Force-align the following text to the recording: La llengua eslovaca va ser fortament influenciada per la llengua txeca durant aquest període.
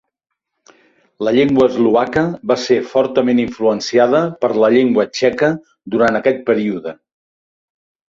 La 1.27 1.33
llengua 1.37 1.67
eslovaca 1.71 2.23
va 2.53 2.57
ser 2.63 2.79
fortament 2.95 3.43
influenciada 3.45 4.25
per 4.43 4.53
la 4.67 4.73
llengua 4.79 5.09
txeca 5.15 5.55
durant 5.97 6.23
aquest 6.25 6.47
període. 6.53 7.01